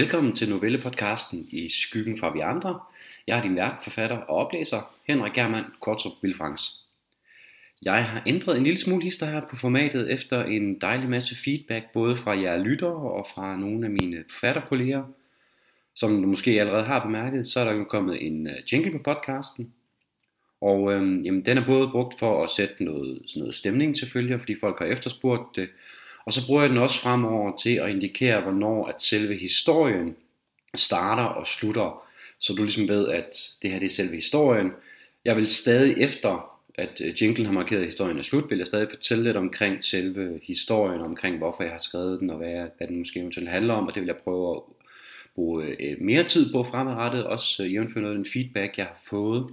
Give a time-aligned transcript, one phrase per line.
[0.00, 2.80] Velkommen til novellepodcasten I skyggen fra vi andre.
[3.26, 6.86] Jeg er din vært, forfatter og oplæser, Henrik Germand Kortrup Vilfranks.
[7.82, 11.92] Jeg har ændret en lille smule hister her på formatet efter en dejlig masse feedback,
[11.92, 15.04] både fra jer lyttere og fra nogle af mine forfatterkolleger.
[15.94, 18.98] Som du måske allerede har bemærket, så er der jo kommet en øh, jingle på
[18.98, 19.72] podcasten.
[20.60, 24.40] Og øhm, jamen, den er både brugt for at sætte noget, sådan noget stemning selvfølgelig,
[24.40, 25.68] fordi folk har efterspurgt det,
[26.24, 30.16] og så bruger jeg den også fremover til at indikere, hvornår at selve historien
[30.74, 32.04] starter og slutter.
[32.38, 33.30] Så du ligesom ved, at
[33.62, 34.70] det her det er selve historien.
[35.24, 38.66] Jeg vil stadig efter, at Jingle jinglen har markeret, at historien er slut, vil jeg
[38.66, 42.86] stadig fortælle lidt omkring selve historien, omkring hvorfor jeg har skrevet den, og hvad, hvad
[42.88, 44.62] den måske eventuelt handler om, og det vil jeg prøve at
[45.34, 49.00] bruge øh, mere tid på fremadrettet, også øh, jævnført noget af den feedback, jeg har
[49.04, 49.46] fået.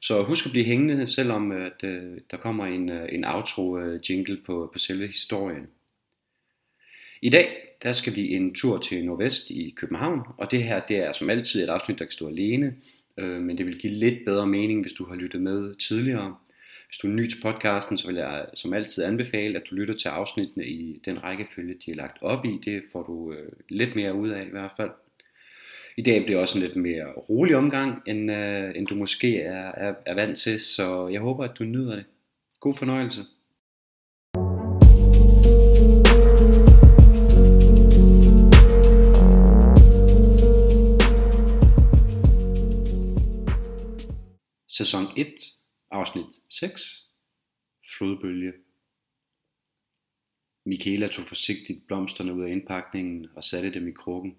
[0.00, 1.82] Så husk at blive hængende, selvom øh, at,
[2.30, 3.78] der kommer en, en outro
[4.10, 5.66] jingle på, på selve historien.
[7.22, 7.48] I dag
[7.82, 11.30] der skal vi en tur til Nordvest i København, og det her det er som
[11.30, 12.74] altid et afsnit, der kan stå alene,
[13.18, 16.36] øh, men det vil give lidt bedre mening, hvis du har lyttet med tidligere.
[16.88, 19.94] Hvis du er ny til podcasten, så vil jeg som altid anbefale, at du lytter
[19.94, 22.60] til afsnittene i den rækkefølge, de er lagt op i.
[22.64, 24.90] Det får du øh, lidt mere ud af i hvert fald.
[25.96, 29.72] I dag bliver også en lidt mere rolig omgang, end, øh, end du måske er,
[29.72, 32.04] er, er vant til, så jeg håber, at du nyder det.
[32.60, 33.22] God fornøjelse.
[44.76, 45.34] Sæson 1,
[45.90, 47.10] afsnit 6,
[47.96, 48.52] Flodbølge.
[50.64, 54.36] Michaela tog forsigtigt blomsterne ud af indpakningen og satte dem i krukken.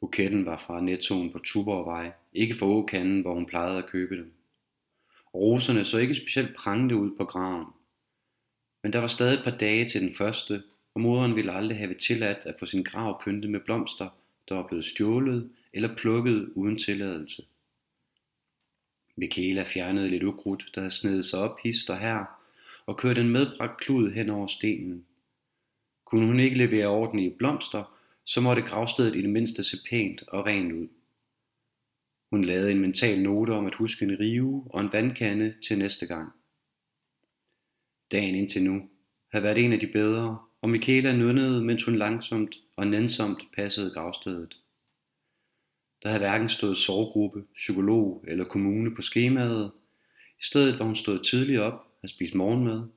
[0.00, 4.32] Buketten var fra nettoen på Tuborgvej, ikke fra åkanden, hvor hun plejede at købe dem.
[5.34, 7.66] Roserne så ikke specielt prangende ud på graven.
[8.82, 10.62] Men der var stadig et par dage til den første,
[10.94, 14.08] og moderen ville aldrig have tilladt at få sin grav pyntet med blomster,
[14.48, 17.42] der var blevet stjålet eller plukket uden tilladelse.
[19.16, 22.24] Michaela fjernede lidt ukrudt, der havde snedet sig op hist og her,
[22.86, 25.06] og kørte en medbragt klud hen over stenen.
[26.04, 30.46] Kunne hun ikke levere ordentlige blomster, så måtte gravstedet i det mindste se pænt og
[30.46, 30.88] rent ud.
[32.30, 36.06] Hun lavede en mental note om at huske en rive og en vandkande til næste
[36.06, 36.32] gang.
[38.12, 38.88] Dagen indtil nu
[39.32, 43.90] havde været en af de bedre, og Michaela nødnede, mens hun langsomt og nænsomt passede
[43.90, 44.63] gravstedet.
[46.04, 49.72] Der havde hverken stået sorggruppe, psykolog eller kommune på skemaet.
[50.40, 52.88] I stedet var hun stået tidligt op, havde spist morgenmad,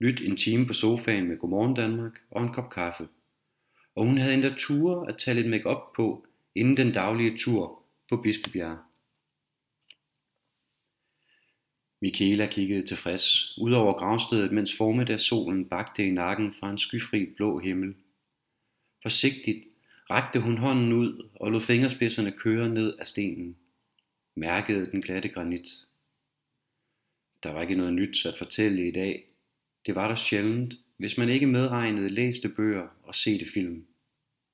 [0.00, 3.08] lyt en time på sofaen med Godmorgen Danmark og en kop kaffe.
[3.94, 7.82] Og hun havde endda ture at tage lidt make op på, inden den daglige tur
[8.08, 8.78] på Bispebjerg.
[12.00, 17.58] Michaela kiggede tilfreds ud over gravstedet, mens formiddagssolen bagte i nakken fra en skyfri blå
[17.58, 17.94] himmel.
[19.02, 19.71] Forsigtigt
[20.12, 23.56] rakte hun hånden ud og lod fingerspidserne køre ned af stenen.
[24.36, 25.68] Mærkede den glatte granit.
[27.42, 29.24] Der var ikke noget nyt at fortælle i dag.
[29.86, 33.86] Det var der sjældent, hvis man ikke medregnede læste bøger og sete film.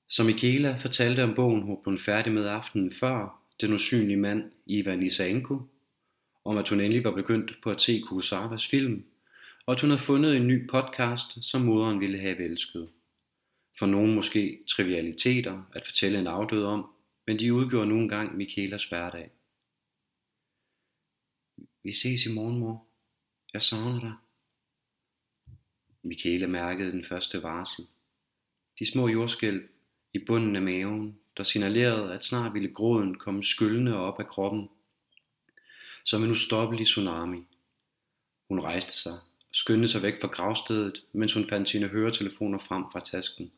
[0.08, 5.02] Som Michaela fortalte om bogen, hun blev færdig med aftenen før, Den usynlige mand, Ivan
[5.02, 5.60] Isaenko,
[6.44, 9.04] om at hun endelig var begyndt på at se Kurosawas film,
[9.66, 12.88] og at hun havde fundet en ny podcast, som moderen ville have elsket.
[13.78, 16.90] For nogen måske trivialiteter at fortælle en afdød om,
[17.26, 19.30] men de udgjorde nu engang Michaelas hverdag.
[21.82, 22.86] Vi ses i morgen, mor.
[23.52, 24.14] Jeg savner dig.
[26.02, 27.86] Michaela mærkede den første varsel.
[28.78, 29.68] De små jordskælv
[30.14, 34.68] i bunden af maven, der signalerede, at snart ville gråden komme skyldende op af kroppen,
[36.04, 37.46] som en ustoppelig tsunami.
[38.48, 39.12] Hun rejste sig
[39.48, 43.52] og skyndte sig væk fra gravstedet, mens hun fandt sine høretelefoner frem fra tasken.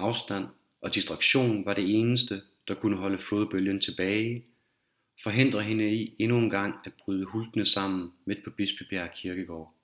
[0.00, 0.46] Afstand
[0.80, 4.44] og distraktion var det eneste, der kunne holde flodbølgen tilbage,
[5.22, 9.74] forhindre hende i endnu en gang at bryde hultene sammen midt på Bispebjerg Kirkegård.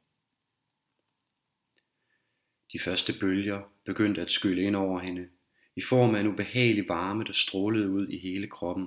[2.73, 5.29] De første bølger begyndte at skylle ind over hende,
[5.77, 8.87] i form af en ubehagelig varme, der strålede ud i hele kroppen.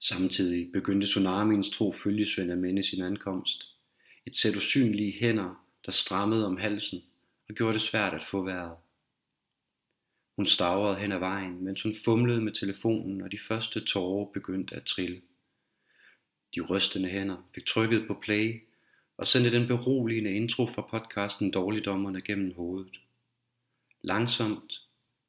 [0.00, 3.76] Samtidig begyndte tsunamiens tro følgesvend at minde sin ankomst.
[4.26, 7.02] Et sæt usynlige hænder, der strammede om halsen
[7.48, 8.76] og gjorde det svært at få vejret.
[10.36, 14.74] Hun stavrede hen ad vejen, mens hun fumlede med telefonen, og de første tårer begyndte
[14.74, 15.22] at trille.
[16.54, 18.62] De rystende hænder fik trykket på play
[19.16, 23.00] og sendte den beroligende intro fra podcasten Dårligdommerne gennem hovedet.
[24.02, 24.82] Langsomt,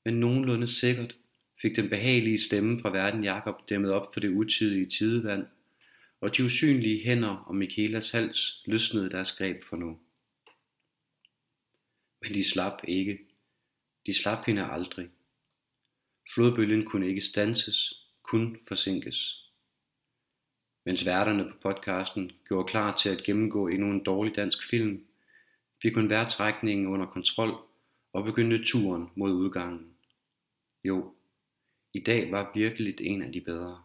[0.06, 1.18] men nogenlunde sikkert,
[1.62, 5.48] fik den behagelige stemme fra verden Jakob dæmmet op for det utidige tidevand,
[6.22, 10.00] og de usynlige hænder om Michaelas hals løsnede deres greb for nu.
[12.22, 13.20] Men de slap ikke.
[14.06, 15.10] De slap hende aldrig.
[16.34, 19.46] Flodbølgen kunne ikke stanses, kun forsinkes.
[20.86, 25.06] Mens værterne på podcasten gjorde klar til at gennemgå endnu en dårlig dansk film,
[25.82, 27.58] fik hun vejrtrækningen under kontrol
[28.14, 29.96] og begyndte turen mod udgangen.
[30.84, 31.14] Jo,
[31.94, 33.84] i dag var virkelig en af de bedre.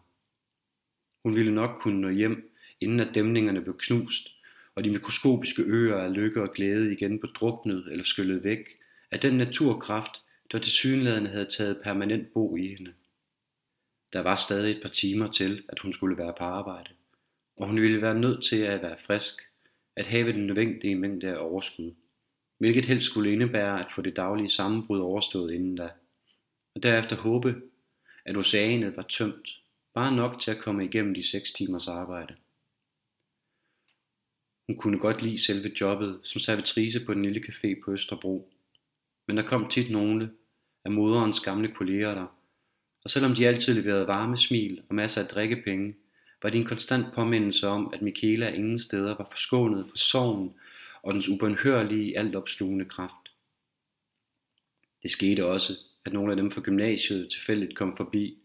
[1.23, 4.29] Hun ville nok kunne nå hjem, inden at dæmningerne blev knust,
[4.75, 8.80] og de mikroskopiske øer af lykke og glæde igen på druknet eller skyllet væk
[9.11, 10.11] af den naturkraft,
[10.51, 12.93] der til synlædende havde taget permanent bo i hende.
[14.13, 16.89] Der var stadig et par timer til, at hun skulle være på arbejde,
[17.55, 19.41] og hun ville være nødt til at være frisk,
[19.95, 21.93] at have den nødvendige mængde af overskud,
[22.57, 25.89] hvilket helst skulle indebære at få det daglige sammenbrud overstået inden da,
[26.75, 27.61] og derefter håbe,
[28.25, 29.49] at oceanet var tømt,
[29.93, 32.35] bare nok til at komme igennem de 6 timers arbejde.
[34.67, 38.51] Hun kunne godt lide selve jobbet som servitrice på den lille café på Østerbro,
[39.31, 40.31] men der kom tit nogle
[40.85, 42.25] af moderens gamle kolleger der,
[43.03, 45.95] og selvom de altid leverede varme smil og masser af drikkepenge,
[46.43, 50.53] var det en konstant påmindelse om, at Michaela ingen steder var forskånet for sorgen
[51.03, 53.33] og dens ubønhørlige, altopslugende kraft.
[55.03, 55.73] Det skete også,
[56.05, 58.37] at nogle af dem fra gymnasiet tilfældigt kom forbi,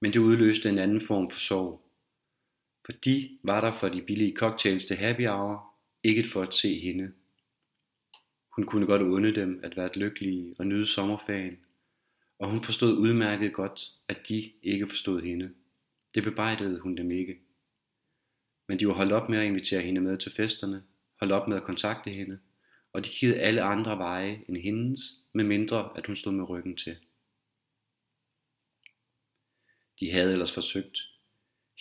[0.00, 1.82] men det udløste en anden form for sorg.
[2.84, 5.74] For de var der for de billige cocktails til happy hour,
[6.04, 7.12] ikke for at se hende.
[8.56, 11.58] Hun kunne godt unde dem at være lykkelige og nyde sommerferien,
[12.38, 15.54] og hun forstod udmærket godt, at de ikke forstod hende.
[16.14, 17.40] Det bebrejdede hun dem ikke.
[18.68, 20.82] Men de var holdt op med at invitere hende med til festerne,
[21.20, 22.38] holdt op med at kontakte hende,
[22.92, 25.00] og de kiggede alle andre veje end hendes,
[25.32, 26.96] med mindre at hun stod med ryggen til.
[30.00, 30.98] De havde ellers forsøgt.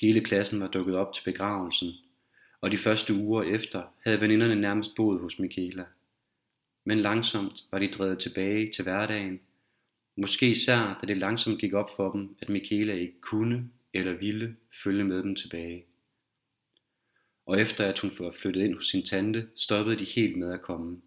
[0.02, 1.92] Hele klassen var dukket op til begravelsen,
[2.62, 5.86] og de første uger efter havde veninderne nærmest boet hos Michaela.
[6.86, 9.40] Men langsomt var de drevet tilbage til hverdagen,
[10.16, 14.56] måske især da det langsomt gik op for dem, at Michaela ikke kunne eller ville
[14.84, 15.86] følge med dem tilbage.
[17.46, 20.62] Og efter at hun var flyttet ind hos sin tante, stoppede de helt med at
[20.62, 21.02] komme.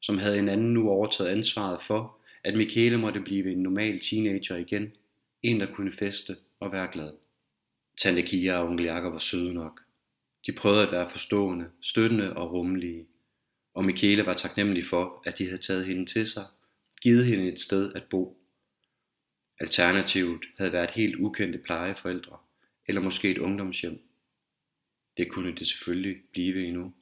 [0.00, 4.56] Som havde en anden nu overtaget ansvaret for, at Michaela måtte blive en normal teenager
[4.56, 4.92] igen,
[5.42, 7.12] en der kunne feste og være glad.
[7.96, 9.80] Tante Kia og onkel Jakob var søde nok.
[10.46, 13.06] De prøvede at være forstående, støttende og rummelige.
[13.74, 16.46] Og Michele var taknemmelig for, at de havde taget hende til sig,
[17.02, 18.38] givet hende et sted at bo.
[19.60, 22.38] Alternativet havde været helt ukendte plejeforældre,
[22.86, 24.02] eller måske et ungdomshjem.
[25.16, 26.92] Det kunne det selvfølgelig blive endnu.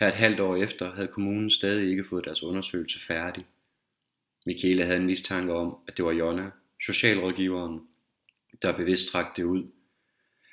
[0.00, 3.46] Her et halvt år efter havde kommunen stadig ikke fået deres undersøgelse færdig.
[4.46, 6.50] Michele havde en mistanke om, at det var Jonna,
[6.84, 7.80] socialrådgiveren,
[8.62, 9.70] der bevidst trak det ud.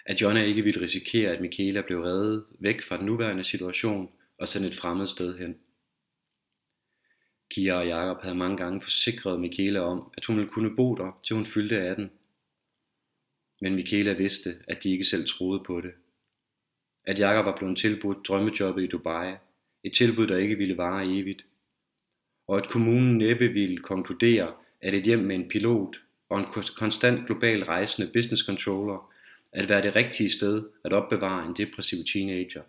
[0.05, 4.47] At Jonna ikke ville risikere, at Michaela blev reddet væk fra den nuværende situation og
[4.47, 5.55] sendt et fremmed sted hen.
[7.49, 11.19] Kira og Jakob havde mange gange forsikret Michaela om, at hun ville kunne bo der,
[11.23, 12.11] til hun fyldte 18.
[13.61, 15.91] Men Michaela vidste, at de ikke selv troede på det.
[17.03, 19.35] At Jakob var blevet tilbudt drømmejobbet i Dubai,
[19.83, 21.45] et tilbud, der ikke ville vare evigt.
[22.47, 26.45] Og at kommunen næppe ville konkludere, at et hjem med en pilot og en
[26.77, 29.13] konstant global rejsende business controller
[29.51, 32.61] at være det rigtige sted at opbevare en depressiv teenager.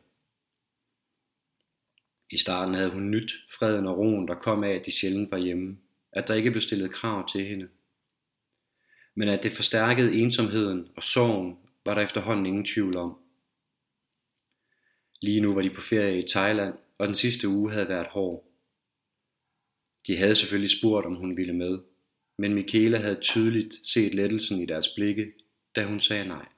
[2.31, 5.39] I starten havde hun nyt freden og roen, der kom af, at de sjældent var
[5.39, 5.79] hjemme,
[6.13, 7.69] at der ikke blev stillet krav til hende.
[9.15, 13.19] Men at det forstærkede ensomheden og sorgen, var der efterhånden ingen tvivl om.
[15.21, 18.45] Lige nu var de på ferie i Thailand, og den sidste uge havde været hård.
[20.07, 21.79] De havde selvfølgelig spurgt, om hun ville med,
[22.39, 25.33] men Michaela havde tydeligt set lettelsen i deres blikke,
[25.77, 26.49] da hun sagde nej.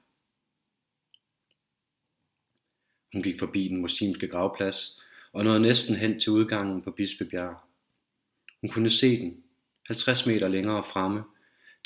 [3.13, 5.01] Hun gik forbi den muslimske gravplads
[5.33, 7.59] og nåede næsten hen til udgangen på Bispebjerg.
[8.61, 9.43] Hun kunne se den,
[9.87, 11.23] 50 meter længere fremme,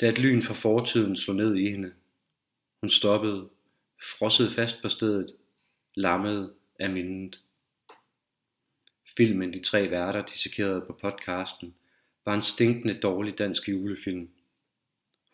[0.00, 1.92] da et lyn fra fortiden slog ned i hende.
[2.80, 3.48] Hun stoppede,
[4.18, 5.30] frossede fast på stedet,
[5.94, 7.40] lammet af mindet.
[9.16, 11.74] Filmen De tre værter dissekerede på podcasten
[12.24, 14.30] var en stinkende dårlig dansk julefilm.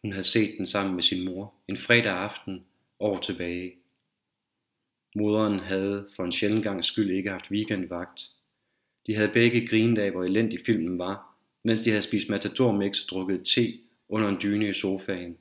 [0.02, 2.64] Hun havde set den sammen med sin mor en fredag aften
[3.00, 3.81] år tilbage.
[5.14, 8.30] Moderen havde for en sjælden gang skyld ikke haft weekendvagt.
[9.06, 13.08] De havde begge grinet af, hvor elendig filmen var, mens de havde spist matadormix og
[13.10, 13.72] drukket te
[14.08, 15.38] under en dyne i sofaen.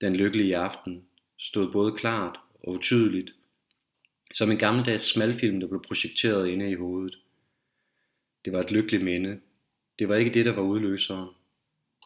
[0.00, 1.04] Den lykkelige aften
[1.38, 3.34] stod både klart og utydeligt,
[4.34, 7.18] som en gammeldags smalfilm, der blev projekteret inde i hovedet.
[8.44, 9.40] Det var et lykkeligt minde.
[9.98, 11.28] Det var ikke det, der var udløseren.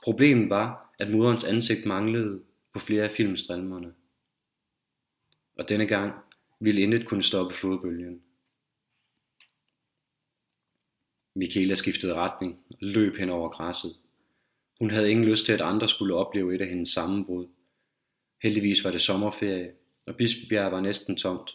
[0.03, 2.41] Problemet var, at moderens ansigt manglede
[2.73, 3.95] på flere af filmstralmerne
[5.57, 6.13] og denne gang
[6.61, 8.23] ville intet kunne stoppe flodbølgen.
[11.35, 13.97] Michaela skiftede retning og løb hen over græsset.
[14.79, 17.47] Hun havde ingen lyst til, at andre skulle opleve et af hendes sammenbrud.
[18.43, 19.73] Heldigvis var det sommerferie,
[20.07, 21.51] og Bispebjerg var næsten tomt.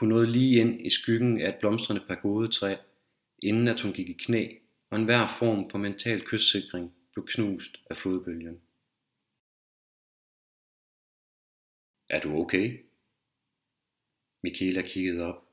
[0.00, 2.76] Hun nåede lige ind i skyggen af et blomstrende pagodetræ,
[3.42, 4.48] inden at hun gik i knæ,
[4.90, 8.60] og enhver form for mental kystsikring blev knust af flodbølgen.
[12.12, 12.78] Er du okay?
[14.42, 15.48] Michaela kiggede op,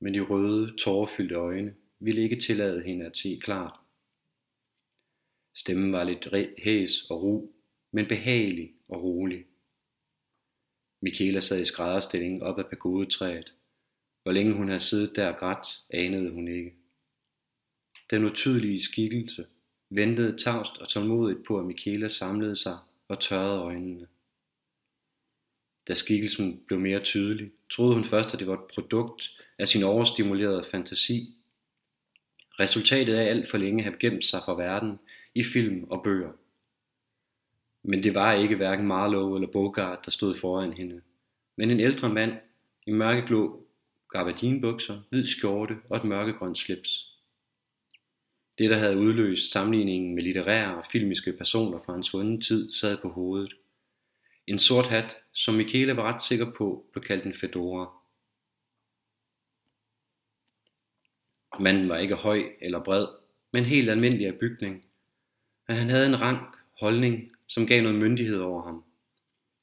[0.00, 3.80] men de røde, tårerfyldte øjne ville ikke tillade hende at se klart.
[5.54, 7.48] Stemmen var lidt hæs og ru,
[7.92, 9.46] men behagelig og rolig.
[11.00, 13.54] Michaela sad i skrædderstilling op ad pagodetræet.
[14.22, 16.74] Hvor længe hun havde siddet der grædt, anede hun ikke.
[18.10, 19.46] Den utydelige skikkelse
[19.90, 24.08] ventede tavst og tålmodigt på, at Michaela samlede sig og tørrede øjnene.
[25.88, 29.82] Da skikkelsen blev mere tydelig, troede hun først, at det var et produkt af sin
[29.82, 31.34] overstimulerede fantasi.
[32.60, 34.98] Resultatet af alt for længe have gemt sig fra verden
[35.34, 36.32] i film og bøger.
[37.82, 41.00] Men det var ikke hverken Marlowe eller Bogart, der stod foran hende,
[41.56, 42.32] men en ældre mand
[42.86, 43.66] i mørkeblå
[44.10, 47.08] gabardinbukser, hvid skjorte og et mørkegrønt slips.
[48.58, 52.98] Det, der havde udløst sammenligningen med litterære og filmiske personer fra en svunden tid, sad
[53.02, 53.54] på hovedet.
[54.46, 58.02] En sort hat, som Michele var ret sikker på, blev kaldt en fedora.
[61.60, 63.06] Manden var ikke høj eller bred,
[63.52, 64.84] men helt almindelig af bygning.
[65.68, 68.84] Men han havde en rank holdning, som gav noget myndighed over ham.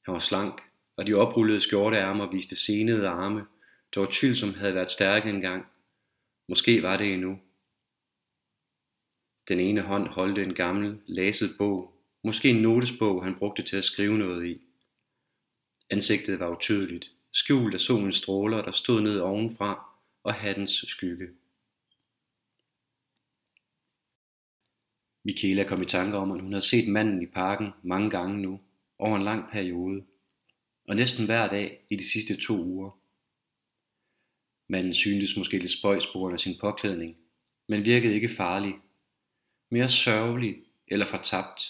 [0.04, 0.62] Han var slank,
[0.96, 3.46] og de oprullede skjorteærmer viste senede arme,
[3.94, 5.66] der var som havde været stærke engang.
[6.48, 7.40] Måske var det endnu.
[9.48, 11.94] Den ene hånd holdte en gammel, læset bog,
[12.24, 14.60] måske en notesbog, han brugte til at skrive noget i.
[15.90, 19.90] Ansigtet var utydeligt, skjult af solens stråler, der stod ned ovenfra,
[20.22, 21.28] og hattens skygge.
[25.24, 28.60] Michaela kom i tanke om, at hun havde set manden i parken mange gange nu,
[28.98, 30.04] over en lang periode,
[30.88, 32.90] og næsten hver dag i de sidste to uger.
[34.68, 37.16] Manden syntes måske lidt spøjsporen af sin påklædning,
[37.68, 38.74] men virkede ikke farlig,
[39.70, 40.56] mere sørgelig
[40.86, 41.62] eller fortabt.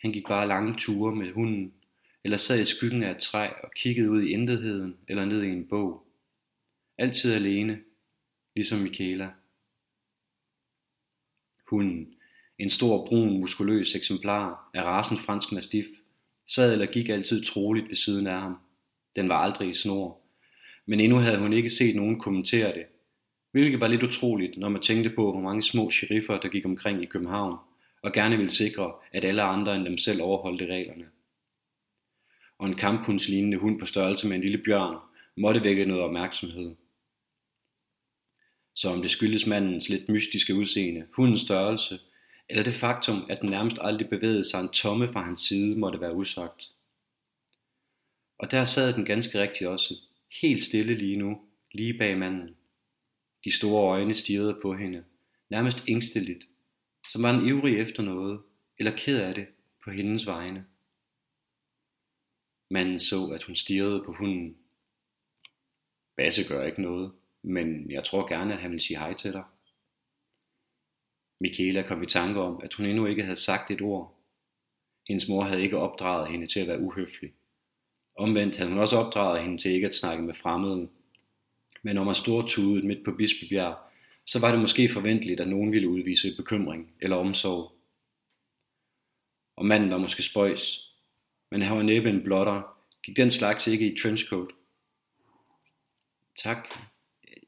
[0.00, 1.74] Han gik bare lange ture med hunden,
[2.24, 5.48] eller sad i skyggen af et træ og kiggede ud i intetheden eller ned i
[5.48, 6.06] en bog.
[6.98, 7.80] Altid alene,
[8.56, 9.30] ligesom Michaela.
[11.66, 12.14] Hunden,
[12.58, 15.88] en stor brun muskuløs eksemplar af rasen fransk mastiff,
[16.46, 18.56] sad eller gik altid troligt ved siden af ham.
[19.16, 20.20] Den var aldrig i snor.
[20.86, 22.86] Men endnu havde hun ikke set nogen kommentere det,
[23.50, 27.02] hvilket var lidt utroligt, når man tænkte på, hvor mange små sheriffer, der gik omkring
[27.02, 27.58] i København,
[28.02, 31.04] og gerne ville sikre, at alle andre end dem selv overholdte reglerne.
[32.60, 34.96] Og en kamphundslignende hund på størrelse med en lille bjørn
[35.36, 36.74] måtte vække noget opmærksomhed.
[38.74, 41.98] Så om det skyldes mandens lidt mystiske udseende, hundens størrelse,
[42.48, 46.00] eller det faktum, at den nærmest aldrig bevægede sig en tomme fra hans side, måtte
[46.00, 46.70] være usagt.
[48.38, 49.94] Og der sad den ganske rigtigt også,
[50.40, 51.40] helt stille lige nu,
[51.72, 52.56] lige bag manden.
[53.44, 55.04] De store øjne stirrede på hende,
[55.50, 56.44] nærmest ængsteligt,
[57.08, 58.40] som var den ivrig efter noget,
[58.78, 59.46] eller ked af det
[59.84, 60.64] på hendes vegne.
[62.70, 64.56] Manden så, at hun stirrede på hunden.
[66.16, 67.12] Basse gør ikke noget,
[67.42, 69.44] men jeg tror gerne, at han vil sige hej til dig.
[71.40, 74.16] Michaela kom i tanke om, at hun endnu ikke havde sagt et ord.
[75.08, 77.32] Hendes mor havde ikke opdraget hende til at være uhøflig.
[78.14, 80.88] Omvendt havde hun også opdraget hende til ikke at snakke med fremmede.
[81.82, 83.78] Men når man stortudet midt på Bispebjerg,
[84.26, 87.72] så var det måske forventeligt, at nogen ville udvise bekymring eller omsorg.
[89.56, 90.89] Og manden var måske spøjs,
[91.50, 92.86] men han var næppe en blotter.
[93.02, 94.48] Gik den slags ikke i trenchcoat?
[96.36, 96.68] Tak,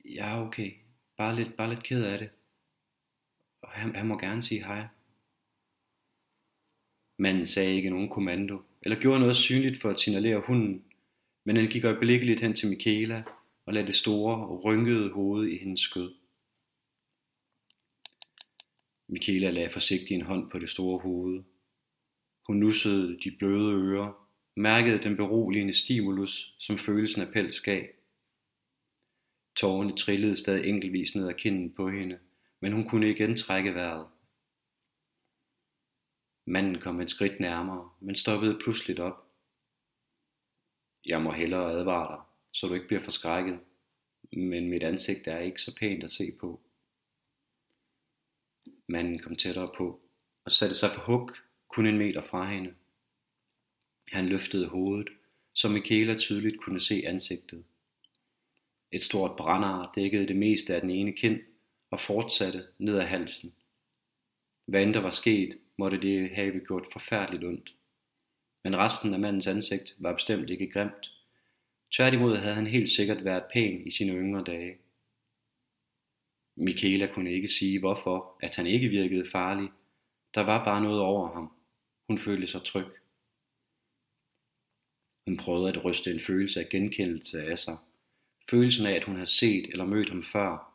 [0.04, 0.72] ja okay,
[1.16, 2.30] bare lidt, bare lidt ked af det.
[3.62, 4.86] Og han, han må gerne sige hej.
[7.18, 10.84] Manden sagde ikke nogen kommando, eller gjorde noget synligt for at signalere hunden,
[11.44, 13.24] men han gik øjeblikkeligt hen til Michaela
[13.66, 16.14] og lagde det store og rynkede hoved i hendes skød.
[19.08, 21.42] Michaela lagde forsigtigt en hånd på det store hoved.
[22.46, 27.84] Hun nussede de bløde ører, mærkede den beroligende stimulus, som følelsen af pels gav.
[29.56, 32.18] Tårerne trillede stadig enkeltvis ned ad kinden på hende,
[32.60, 34.06] men hun kunne igen trække vejret.
[36.46, 39.26] Manden kom et skridt nærmere, men stoppede pludseligt op.
[41.06, 43.60] Jeg må hellere advare dig, så du ikke bliver forskrækket,
[44.32, 46.60] men mit ansigt er ikke så pænt at se på.
[48.88, 50.00] Manden kom tættere på
[50.44, 51.30] og satte sig på hug
[51.72, 52.74] kun en meter fra hende.
[54.08, 55.08] Han løftede hovedet,
[55.52, 57.64] så Michaela tydeligt kunne se ansigtet.
[58.92, 61.40] Et stort brandar dækkede det meste af den ene kind
[61.90, 63.54] og fortsatte ned ad halsen.
[64.66, 67.74] Hvad end der var sket, måtte det have gjort forfærdeligt ondt.
[68.64, 71.12] Men resten af mandens ansigt var bestemt ikke grimt.
[71.92, 74.78] Tværtimod havde han helt sikkert været pæn i sine yngre dage.
[76.56, 79.68] Michaela kunne ikke sige hvorfor, at han ikke virkede farlig.
[80.34, 81.52] Der var bare noget over ham.
[82.08, 82.86] Hun følte sig tryg.
[85.26, 87.76] Hun prøvede at ryste en følelse af genkendelse af sig.
[88.50, 90.74] Følelsen af, at hun havde set eller mødt ham før.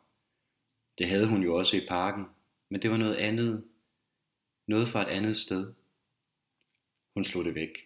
[0.98, 2.24] Det havde hun jo også i parken,
[2.68, 3.64] men det var noget andet.
[4.66, 5.72] Noget fra et andet sted.
[7.14, 7.78] Hun slog det væk.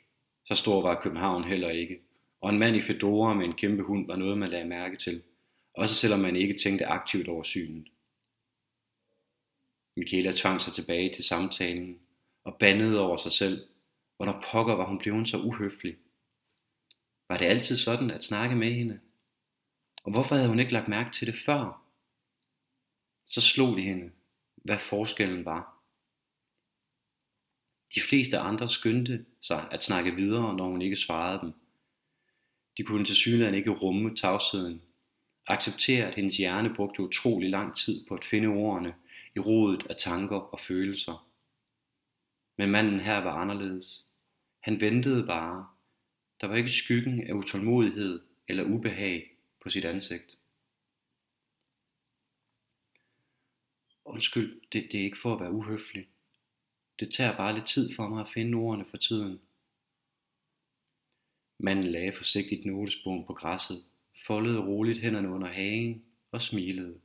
[0.45, 2.01] Så stor var København heller ikke.
[2.41, 5.23] Og en mand i fedora med en kæmpe hund var noget, man lagde mærke til.
[5.75, 7.89] Også selvom man ikke tænkte aktivt over synet.
[9.97, 11.99] Michaela tvang sig tilbage til samtalen
[12.45, 13.67] og bandede over sig selv.
[14.17, 15.97] Hvornår pokker var hun blevet så uhøflig.
[17.29, 19.01] Var det altid sådan at snakke med hende?
[20.05, 21.83] Og hvorfor havde hun ikke lagt mærke til det før?
[23.27, 24.11] Så slog det hende,
[24.57, 25.79] hvad forskellen var.
[27.95, 31.53] De fleste andre skyndte sig at snakke videre, når hun ikke svarede dem.
[32.77, 34.83] De kunne til synligheden ikke rumme tavsheden.
[35.47, 38.95] Acceptere, at hendes hjerne brugte utrolig lang tid på at finde ordene
[39.37, 41.29] i rodet af tanker og følelser.
[42.62, 44.07] Men manden her var anderledes.
[44.61, 45.69] Han ventede bare.
[46.40, 50.38] Der var ikke skyggen af utålmodighed eller ubehag på sit ansigt.
[54.04, 56.09] Undskyld, det, det er ikke for at være uhøflig.
[57.00, 59.40] Det tager bare lidt tid for mig at finde ordene for tiden.
[61.59, 63.85] Manden lagde forsigtigt notesbogen på græsset,
[64.27, 67.01] foldede roligt hænderne under hagen og smilede.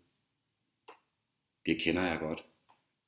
[1.66, 2.46] Det kender jeg godt,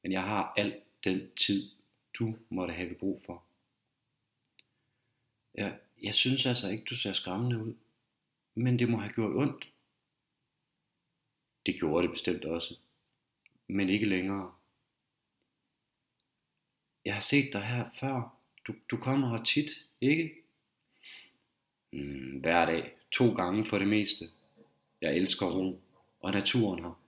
[0.03, 1.78] men jeg har al den tid,
[2.19, 3.43] du måtte have brug for.
[5.55, 7.73] Jeg, jeg synes altså ikke, du ser skræmmende ud,
[8.55, 9.69] men det må have gjort ondt.
[11.65, 12.77] Det gjorde det bestemt også,
[13.67, 14.53] men ikke længere.
[17.05, 18.35] Jeg har set dig her før.
[18.67, 20.35] Du, du kommer her tit, ikke?
[21.91, 22.95] Mm, hver dag.
[23.11, 24.25] To gange for det meste.
[25.01, 25.81] Jeg elsker ro
[26.19, 27.01] og naturen her.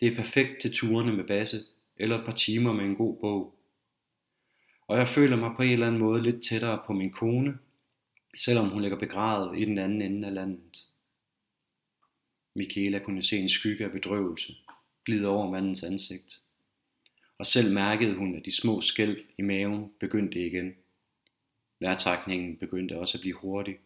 [0.00, 1.60] Det er perfekt til turene med Basse,
[1.96, 3.54] eller et par timer med en god bog.
[4.90, 7.58] Og jeg føler mig på en eller anden måde lidt tættere på min kone,
[8.36, 10.86] selvom hun ligger begravet i den anden ende af landet.
[12.54, 14.54] Michaela kunne se en skygge af bedrøvelse
[15.04, 16.42] glide over mandens ansigt
[17.40, 20.74] og selv mærkede hun, at de små skælv i maven begyndte igen.
[21.78, 23.78] Vejrtrækningen begyndte også at blive hurtig.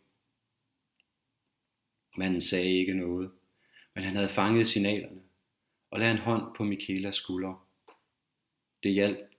[2.17, 3.31] Manden sagde ikke noget,
[3.95, 5.21] men han havde fanget signalerne
[5.91, 7.67] og lagde en hånd på Michaelas skulder.
[8.83, 9.34] Det hjalp,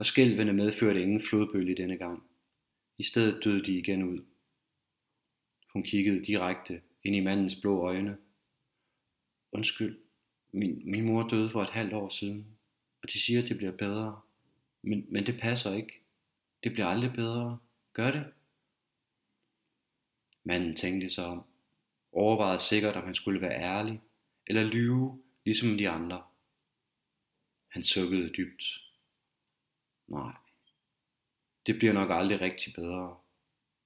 [0.00, 2.22] og skælvene medførte ingen flodbølge denne gang.
[2.98, 4.24] I stedet døde de igen ud.
[5.72, 8.16] Hun kiggede direkte ind i mandens blå øjne.
[9.52, 9.98] Undskyld,
[10.52, 12.56] min, min mor døde for et halvt år siden
[13.02, 14.20] og de siger, at det bliver bedre.
[14.82, 16.00] Men, men det passer ikke.
[16.64, 17.58] Det bliver aldrig bedre.
[17.92, 18.32] Gør det?
[20.44, 21.44] Manden tænkte sig om,
[22.12, 24.00] overvejede sikkert, om han skulle være ærlig,
[24.46, 26.22] eller lyve, ligesom de andre.
[27.68, 28.62] Han sukkede dybt.
[30.10, 30.32] Nej,
[31.66, 33.16] det bliver nok aldrig rigtig bedre,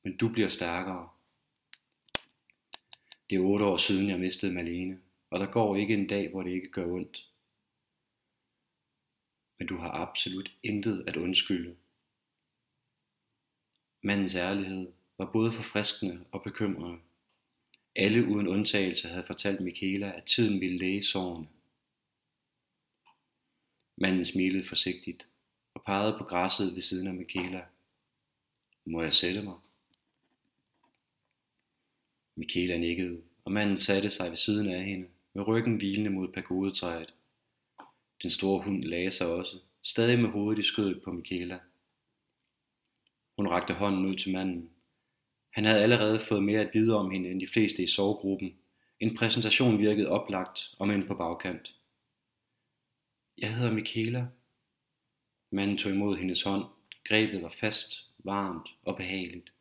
[0.02, 1.08] men du bliver stærkere.
[3.30, 6.42] Det er otte år siden, jeg mistede Malene, og der går ikke en dag, hvor
[6.42, 7.34] det ikke gør ondt
[9.58, 11.76] men du har absolut intet at undskylde.
[14.02, 17.00] Mandens ærlighed var både forfriskende og bekymrende.
[17.96, 21.48] Alle uden undtagelse havde fortalt Michaela, at tiden ville læge sårene.
[23.96, 25.28] Manden smilede forsigtigt
[25.74, 27.64] og pegede på græsset ved siden af Michaela.
[28.84, 29.54] Må jeg sætte mig?
[32.36, 37.14] Michaela nikkede, og manden satte sig ved siden af hende, med ryggen hvilende mod pagodetræet.
[38.22, 41.58] Den store hund lagde sig også, stadig med hovedet i skødet på Michaela.
[43.36, 44.70] Hun rakte hånden ud til manden.
[45.50, 48.54] Han havde allerede fået mere at vide om hende end de fleste i sovegruppen.
[49.00, 51.76] En præsentation virkede oplagt, om end på bagkant.
[53.38, 54.26] Jeg hedder Michaela.
[55.54, 56.64] Manden tog imod hendes hånd.
[57.04, 59.52] Grebet var fast, varmt og behageligt.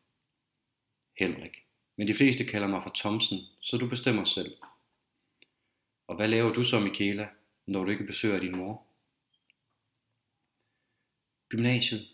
[1.18, 1.56] Henrik.
[1.96, 4.56] Men de fleste kalder mig for Thomsen, så du bestemmer selv.
[6.06, 7.28] Og hvad laver du så, Michaela?
[7.66, 8.86] når du ikke besøger din mor?
[11.48, 12.08] Gymnasiet.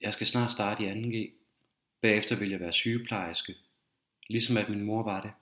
[0.00, 1.32] Jeg skal snart starte i 2G.
[2.00, 3.54] Bagefter vil jeg være sygeplejerske,
[4.28, 5.32] ligesom at min mor var det.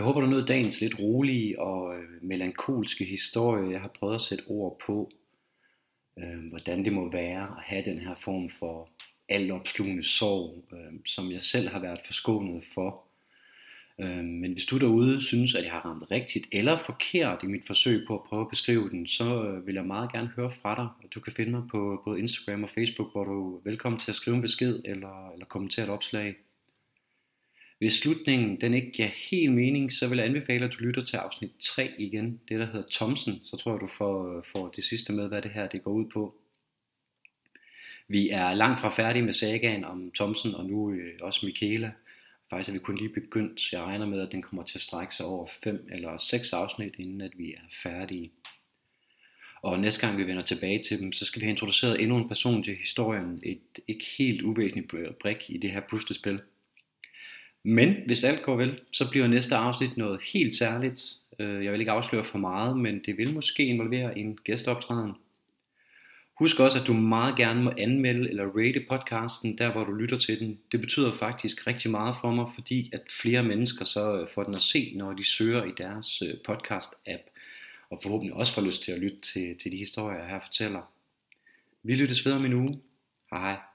[0.00, 3.70] Jeg håber, du nåede dagens lidt rolige og øh, melankolske historie.
[3.70, 5.10] Jeg har prøvet at sætte ord på,
[6.18, 8.90] øh, hvordan det må være at have den her form for
[9.28, 13.04] altopslugende sorg, øh, som jeg selv har været forskånet for.
[13.98, 17.66] Øh, men hvis du derude synes, at jeg har ramt rigtigt eller forkert i mit
[17.66, 20.74] forsøg på at prøve at beskrive den, så øh, vil jeg meget gerne høre fra
[20.74, 21.10] dig.
[21.14, 24.16] Du kan finde mig på både Instagram og Facebook, hvor du er velkommen til at
[24.16, 26.36] skrive en besked eller, eller kommentere et opslag.
[27.80, 31.16] Hvis slutningen den ikke giver helt mening, så vil jeg anbefale, at du lytter til
[31.16, 35.12] afsnit 3 igen, det der hedder Thomsen, så tror jeg, du får, får det sidste
[35.12, 36.34] med, hvad det her det går ud på.
[38.08, 41.92] Vi er langt fra færdige med sagaen om Thomsen og nu øh, også Michaela.
[42.50, 43.72] Faktisk er vi kun lige begyndt.
[43.72, 46.94] Jeg regner med, at den kommer til at strække sig over 5 eller 6 afsnit,
[46.98, 48.30] inden at vi er færdige.
[49.62, 52.28] Og næste gang vi vender tilbage til dem, så skal vi have introduceret endnu en
[52.28, 53.40] person til historien.
[53.42, 56.40] Et ikke helt uvæsentligt brik i det her puslespil.
[57.62, 61.04] Men hvis alt går vel, så bliver næste afsnit noget helt særligt.
[61.38, 65.12] Øh, jeg vil ikke afsløre for meget, men det vil måske involvere en gæsteoptræden.
[66.40, 70.16] Husk også, at du meget gerne må anmelde eller rate podcasten, der hvor du lytter
[70.16, 70.58] til den.
[70.72, 74.54] Det betyder faktisk rigtig meget for mig, fordi at flere mennesker så øh, får den
[74.54, 77.30] at se, når de søger i deres øh, podcast-app,
[77.90, 80.92] og forhåbentlig også får lyst til at lytte til, til de historier, jeg her fortæller.
[81.82, 82.80] Vi lyttes ved om en uge.
[83.30, 83.69] Hej hej.